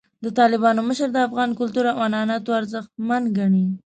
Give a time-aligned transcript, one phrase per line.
[0.23, 3.65] د طالبانو مشران د افغان کلتور او عنعناتو ارزښتمن ګڼي.